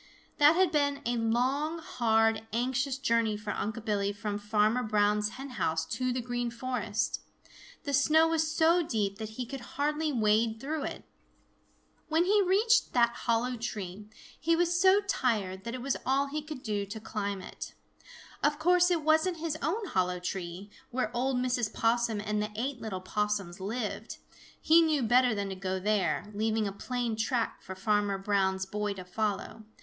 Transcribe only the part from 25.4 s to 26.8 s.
to go there, leaving a